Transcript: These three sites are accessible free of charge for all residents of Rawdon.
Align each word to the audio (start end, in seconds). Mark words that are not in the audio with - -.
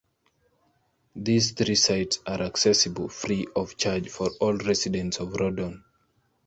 These 1.15 1.51
three 1.51 1.75
sites 1.75 2.21
are 2.25 2.41
accessible 2.41 3.07
free 3.07 3.45
of 3.55 3.77
charge 3.77 4.09
for 4.09 4.31
all 4.39 4.57
residents 4.57 5.19
of 5.19 5.33
Rawdon. 5.33 5.83